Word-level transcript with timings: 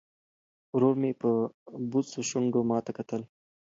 ورور 0.75 0.95
مې 1.01 1.11
په 1.21 1.29
بوڅو 1.89 2.21
شونډو 2.29 2.61
ماته 2.69 2.91
کتل. 2.97 3.21